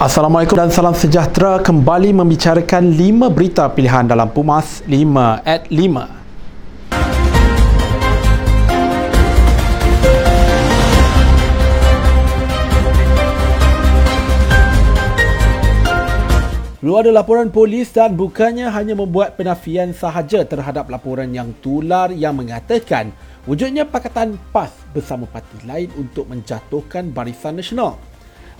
Assalamualaikum 0.00 0.56
dan 0.56 0.72
salam 0.72 0.96
sejahtera 0.96 1.60
kembali 1.60 2.16
membicarakan 2.16 2.88
5 2.96 3.36
berita 3.36 3.68
pilihan 3.68 4.08
dalam 4.08 4.32
Pumas 4.32 4.80
5 4.88 5.44
at 5.44 5.68
5. 5.68 5.76
Lalu 16.80 16.94
ada 16.96 17.10
laporan 17.12 17.52
polis 17.52 17.92
dan 17.92 18.16
bukannya 18.16 18.72
hanya 18.72 18.96
membuat 18.96 19.36
penafian 19.36 19.92
sahaja 19.92 20.48
terhadap 20.48 20.88
laporan 20.88 21.28
yang 21.28 21.52
tular 21.60 22.08
yang 22.08 22.40
mengatakan 22.40 23.12
wujudnya 23.44 23.84
Pakatan 23.84 24.40
PAS 24.48 24.72
bersama 24.96 25.28
parti 25.28 25.60
lain 25.68 25.92
untuk 26.00 26.24
menjatuhkan 26.24 27.12
Barisan 27.12 27.60
Nasional. 27.60 28.09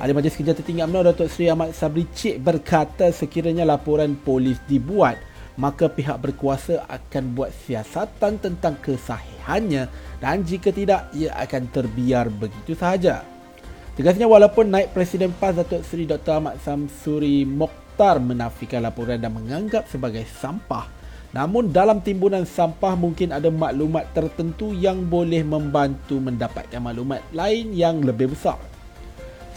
Ahli 0.00 0.16
Majlis 0.16 0.32
Kerja 0.32 0.56
Tertinggi 0.56 0.80
UMNO 0.80 1.12
Datuk 1.12 1.28
Seri 1.28 1.52
Ahmad 1.52 1.76
Sabri 1.76 2.08
Cik 2.08 2.40
berkata 2.40 3.12
sekiranya 3.12 3.68
laporan 3.68 4.16
polis 4.16 4.56
dibuat 4.64 5.20
maka 5.60 5.92
pihak 5.92 6.16
berkuasa 6.16 6.88
akan 6.88 7.36
buat 7.36 7.52
siasatan 7.68 8.40
tentang 8.40 8.80
kesahihannya 8.80 9.92
dan 10.24 10.40
jika 10.40 10.72
tidak 10.72 11.12
ia 11.12 11.36
akan 11.36 11.68
terbiar 11.68 12.32
begitu 12.32 12.72
sahaja. 12.72 13.20
Tegasnya 13.92 14.24
walaupun 14.24 14.72
naik 14.72 14.96
Presiden 14.96 15.36
PAS 15.36 15.60
Datuk 15.60 15.84
Seri 15.84 16.08
Dr. 16.08 16.40
Ahmad 16.40 16.56
Samsuri 16.64 17.44
Mokhtar 17.44 18.24
menafikan 18.24 18.80
laporan 18.80 19.20
dan 19.20 19.36
menganggap 19.36 19.84
sebagai 19.84 20.24
sampah. 20.24 20.88
Namun 21.36 21.76
dalam 21.76 22.00
timbunan 22.00 22.48
sampah 22.48 22.96
mungkin 22.96 23.36
ada 23.36 23.52
maklumat 23.52 24.08
tertentu 24.16 24.72
yang 24.72 25.04
boleh 25.12 25.44
membantu 25.44 26.16
mendapatkan 26.16 26.80
maklumat 26.80 27.20
lain 27.36 27.76
yang 27.76 28.00
lebih 28.00 28.32
besar. 28.32 28.79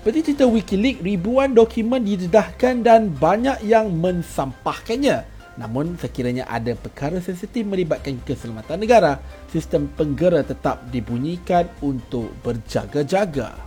Seperti 0.00 0.32
cerita 0.32 0.48
Wikileaks, 0.48 1.04
ribuan 1.04 1.52
dokumen 1.52 2.00
didedahkan 2.00 2.80
dan 2.80 3.12
banyak 3.12 3.60
yang 3.68 3.92
mensampahkannya. 4.00 5.28
Namun 5.60 6.00
sekiranya 6.00 6.48
ada 6.48 6.72
perkara 6.72 7.20
sensitif 7.20 7.68
melibatkan 7.68 8.16
keselamatan 8.24 8.80
negara, 8.80 9.20
sistem 9.52 9.92
penggera 9.92 10.40
tetap 10.40 10.88
dibunyikan 10.88 11.68
untuk 11.84 12.32
berjaga-jaga. 12.40 13.60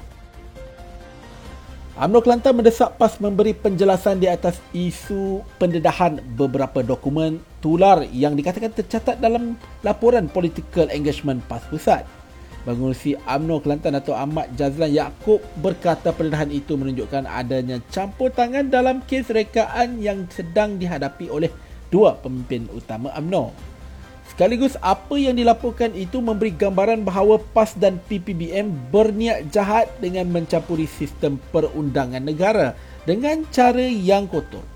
UMNO 2.01 2.25
Kelantan 2.25 2.57
mendesak 2.57 2.97
PAS 2.97 3.21
memberi 3.21 3.53
penjelasan 3.53 4.17
di 4.17 4.25
atas 4.25 4.57
isu 4.73 5.45
pendedahan 5.61 6.17
beberapa 6.33 6.81
dokumen 6.81 7.45
tular 7.61 8.09
yang 8.09 8.33
dikatakan 8.33 8.73
tercatat 8.73 9.21
dalam 9.21 9.53
laporan 9.85 10.25
Political 10.25 10.89
Engagement 10.89 11.45
PAS 11.45 11.61
Pusat. 11.69 12.22
Pengurusi 12.63 13.19
UMNO 13.27 13.59
Kelantan 13.59 13.99
atau 13.99 14.15
Ahmad 14.15 14.47
Jazlan 14.55 14.87
Yaakob 14.87 15.43
berkata 15.59 16.15
pendedahan 16.15 16.47
itu 16.47 16.79
menunjukkan 16.79 17.27
adanya 17.27 17.83
campur 17.91 18.31
tangan 18.31 18.71
dalam 18.71 19.03
kes 19.03 19.27
rekaan 19.35 19.99
yang 19.99 20.23
sedang 20.31 20.79
dihadapi 20.79 21.27
oleh 21.27 21.51
dua 21.91 22.15
pemimpin 22.15 22.71
utama 22.71 23.11
UMNO. 23.19 23.51
Sekaligus 24.31 24.79
apa 24.79 25.19
yang 25.19 25.35
dilaporkan 25.35 25.91
itu 25.93 26.23
memberi 26.23 26.55
gambaran 26.55 27.03
bahawa 27.03 27.37
PAS 27.51 27.75
dan 27.75 27.99
PPBM 28.07 28.71
berniat 28.89 29.51
jahat 29.51 29.91
dengan 29.99 30.31
mencampuri 30.31 30.87
sistem 30.87 31.37
perundangan 31.51 32.23
negara 32.23 32.79
dengan 33.03 33.43
cara 33.51 33.83
yang 33.83 34.25
kotor. 34.31 34.72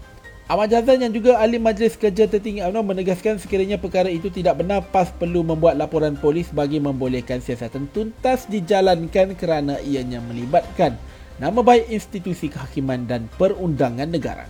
Ahmad 0.48 0.72
Jazan 0.72 1.03
yang 1.03 1.12
juga 1.12 1.36
ahli 1.44 1.59
Majlis 1.59 2.00
Kerja 2.00 2.23
Tertinggi 2.23 2.64
UMNO 2.64 2.80
menegaskan 2.80 3.36
sekiranya 3.36 3.76
perkara 3.76 4.08
itu 4.08 4.31
tidak 4.31 4.64
benar 4.64 4.80
PAS 4.80 5.12
perlu 5.12 5.44
membuat 5.44 5.76
laporan 5.76 6.16
polis 6.16 6.48
bagi 6.56 6.80
membolehkan 6.80 7.44
siasatan 7.44 7.92
tuntas 7.92 8.48
dijalankan 8.48 9.36
kerana 9.36 9.75
ianya 9.84 10.23
melibatkan 10.23 10.95
nama 11.36 11.59
baik 11.59 11.92
institusi 11.92 12.48
kehakiman 12.48 13.03
dan 13.03 13.28
perundangan 13.36 14.08
negara. 14.08 14.48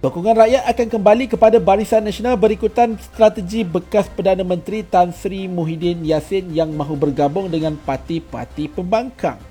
Sokongan 0.00 0.40
rakyat 0.40 0.64
akan 0.64 0.88
kembali 0.88 1.24
kepada 1.36 1.60
Barisan 1.60 2.00
Nasional 2.00 2.40
berikutan 2.40 2.96
strategi 2.96 3.60
bekas 3.60 4.08
Perdana 4.08 4.40
Menteri 4.40 4.80
Tan 4.88 5.12
Sri 5.12 5.44
Muhyiddin 5.44 6.00
Yassin 6.00 6.48
yang 6.56 6.72
mahu 6.72 6.96
bergabung 6.96 7.52
dengan 7.52 7.76
parti-parti 7.76 8.72
pembangkang. 8.72 9.49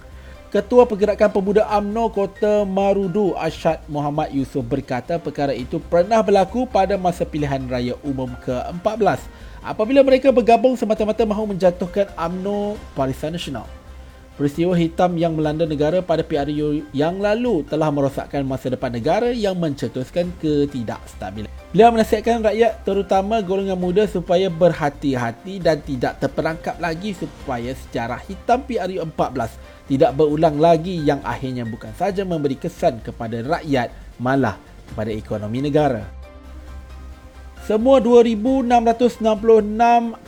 Ketua 0.50 0.82
Pergerakan 0.90 1.30
Pemuda 1.30 1.62
AMNO 1.70 2.10
Kota 2.10 2.66
Marudu 2.66 3.38
Ashad 3.38 3.86
Muhammad 3.86 4.34
Yusof 4.34 4.66
berkata 4.66 5.22
perkara 5.22 5.54
itu 5.54 5.78
pernah 5.78 6.26
berlaku 6.26 6.66
pada 6.66 6.98
masa 6.98 7.22
pilihan 7.22 7.62
raya 7.70 7.94
umum 8.02 8.34
ke-14 8.42 9.30
apabila 9.62 10.02
mereka 10.02 10.34
bergabung 10.34 10.74
semata-mata 10.74 11.22
mahu 11.22 11.54
menjatuhkan 11.54 12.10
AMNO 12.18 12.82
Barisan 12.98 13.38
Nasional. 13.38 13.79
Peristiwa 14.40 14.72
hitam 14.72 15.20
yang 15.20 15.36
melanda 15.36 15.68
negara 15.68 16.00
pada 16.00 16.24
PRU 16.24 16.88
yang 16.96 17.20
lalu 17.20 17.60
telah 17.68 17.92
merosakkan 17.92 18.40
masa 18.48 18.72
depan 18.72 18.88
negara 18.88 19.36
yang 19.36 19.52
mencetuskan 19.60 20.32
ketidakstabilan. 20.40 21.52
Beliau 21.76 21.92
menasihatkan 21.92 22.48
rakyat 22.48 22.88
terutama 22.88 23.44
golongan 23.44 23.76
muda 23.76 24.08
supaya 24.08 24.48
berhati-hati 24.48 25.60
dan 25.60 25.84
tidak 25.84 26.24
terperangkap 26.24 26.80
lagi 26.80 27.20
supaya 27.20 27.76
sejarah 27.76 28.24
hitam 28.32 28.64
PRU 28.64 29.04
14 29.12 29.92
tidak 29.92 30.16
berulang 30.16 30.56
lagi 30.56 30.96
yang 31.04 31.20
akhirnya 31.28 31.68
bukan 31.68 31.92
saja 32.00 32.24
memberi 32.24 32.56
kesan 32.56 33.04
kepada 33.04 33.44
rakyat 33.44 33.92
malah 34.24 34.56
kepada 34.88 35.12
ekonomi 35.12 35.68
negara. 35.68 36.19
Semua 37.70 38.02
2,666 38.02 39.22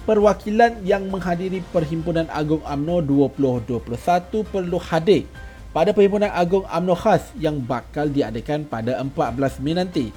perwakilan 0.06 0.78
yang 0.86 1.10
menghadiri 1.10 1.66
Perhimpunan 1.74 2.30
Agung 2.30 2.62
AMNO 2.62 3.02
2021 3.02 4.46
perlu 4.46 4.78
hadir 4.78 5.26
pada 5.74 5.90
Perhimpunan 5.90 6.30
Agung 6.30 6.70
AMNO 6.70 6.94
khas 6.94 7.34
yang 7.42 7.58
bakal 7.58 8.14
diadakan 8.14 8.70
pada 8.70 9.02
14 9.02 9.58
Mei 9.58 9.74
nanti. 9.74 10.14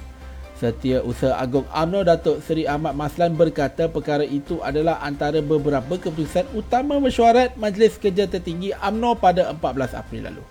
Setiausaha 0.61 1.33
Agung 1.41 1.65
AMNO 1.73 2.05
Datuk 2.05 2.45
Seri 2.45 2.69
Ahmad 2.69 2.93
Maslan 2.93 3.33
berkata 3.33 3.89
perkara 3.89 4.21
itu 4.21 4.61
adalah 4.61 5.01
antara 5.01 5.41
beberapa 5.41 5.97
keputusan 5.97 6.45
utama 6.53 7.01
mesyuarat 7.01 7.57
Majlis 7.57 7.97
Kerja 7.97 8.29
Tertinggi 8.29 8.69
AMNO 8.77 9.17
pada 9.17 9.49
14 9.49 9.97
April 9.97 10.29
lalu. 10.29 10.45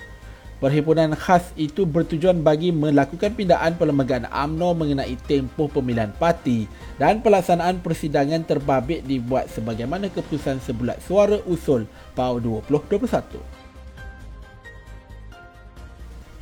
Perhimpunan 0.62 1.12
khas 1.19 1.50
itu 1.59 1.82
bertujuan 1.82 2.38
bagi 2.38 2.70
melakukan 2.70 3.34
pindaan 3.34 3.75
perlembagaan 3.75 4.31
AMNO 4.31 4.70
mengenai 4.78 5.19
tempoh 5.26 5.66
pemilihan 5.66 6.15
parti 6.15 6.70
dan 6.94 7.19
pelaksanaan 7.19 7.82
persidangan 7.82 8.47
terbabit 8.47 9.03
dibuat 9.03 9.50
sebagaimana 9.50 10.06
keputusan 10.15 10.62
sebulat 10.62 11.03
suara 11.03 11.42
usul 11.50 11.91
PAU 12.15 12.38
2021. 12.70 13.65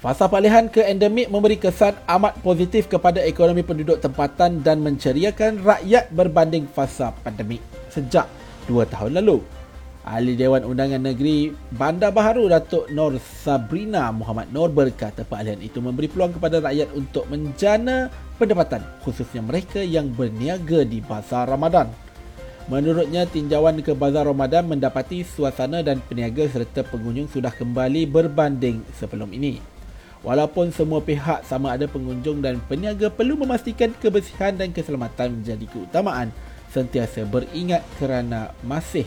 Fasa 0.02 0.26
palihan 0.26 0.66
ke 0.66 0.82
endemik 0.82 1.30
memberi 1.30 1.54
kesan 1.54 1.94
amat 2.10 2.34
positif 2.42 2.90
kepada 2.90 3.22
ekonomi 3.22 3.62
penduduk 3.62 4.02
tempatan 4.02 4.58
dan 4.58 4.82
menceriakan 4.82 5.62
rakyat 5.62 6.10
berbanding 6.10 6.66
fasa 6.66 7.14
pandemik 7.22 7.62
sejak 7.86 8.26
dua 8.66 8.82
tahun 8.82 9.22
lalu. 9.22 9.61
Ahli 10.02 10.34
Dewan 10.34 10.66
Undangan 10.66 10.98
Negeri 10.98 11.54
Bandar 11.78 12.10
Baharu 12.10 12.50
Datuk 12.50 12.90
Nur 12.90 13.22
Sabrina 13.22 14.10
Muhammad 14.10 14.50
Nur 14.50 14.66
berkata 14.66 15.22
peralihan 15.22 15.62
itu 15.62 15.78
memberi 15.78 16.10
peluang 16.10 16.34
kepada 16.34 16.58
rakyat 16.58 16.90
untuk 16.98 17.30
menjana 17.30 18.10
pendapatan 18.34 18.82
khususnya 19.06 19.46
mereka 19.46 19.78
yang 19.78 20.10
berniaga 20.10 20.82
di 20.82 20.98
Bazar 20.98 21.46
Ramadan. 21.46 21.86
Menurutnya 22.66 23.30
tinjauan 23.30 23.78
ke 23.78 23.94
Bazar 23.94 24.26
Ramadan 24.26 24.66
mendapati 24.66 25.22
suasana 25.22 25.86
dan 25.86 26.02
peniaga 26.02 26.50
serta 26.50 26.82
pengunjung 26.82 27.30
sudah 27.30 27.54
kembali 27.54 28.02
berbanding 28.10 28.82
sebelum 28.98 29.30
ini. 29.30 29.62
Walaupun 30.26 30.74
semua 30.74 30.98
pihak 30.98 31.46
sama 31.46 31.78
ada 31.78 31.86
pengunjung 31.86 32.42
dan 32.42 32.58
peniaga 32.66 33.06
perlu 33.06 33.38
memastikan 33.38 33.94
kebersihan 34.02 34.54
dan 34.54 34.74
keselamatan 34.74 35.42
menjadi 35.42 35.66
keutamaan 35.70 36.34
sentiasa 36.70 37.22
beringat 37.26 37.86
kerana 37.98 38.54
masih 38.66 39.06